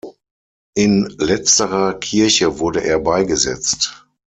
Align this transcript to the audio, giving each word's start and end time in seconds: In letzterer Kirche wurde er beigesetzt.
In 0.75 1.13
letzterer 1.19 1.93
Kirche 1.93 2.57
wurde 2.57 2.83
er 2.83 2.97
beigesetzt. 2.97 4.07